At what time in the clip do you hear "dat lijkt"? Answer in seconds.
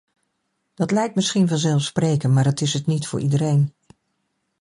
0.73-1.15